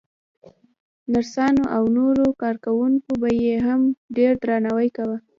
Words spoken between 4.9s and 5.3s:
کاوه.